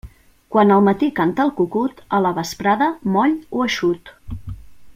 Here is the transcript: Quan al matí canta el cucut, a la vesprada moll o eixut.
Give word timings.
Quan 0.53 0.71
al 0.75 0.79
matí 0.85 1.09
canta 1.19 1.43
el 1.47 1.51
cucut, 1.59 2.01
a 2.19 2.23
la 2.27 2.31
vesprada 2.39 2.89
moll 3.17 3.37
o 3.59 3.65
eixut. 3.69 4.15